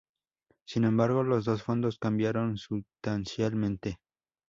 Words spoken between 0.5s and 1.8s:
Sin embargo, los dos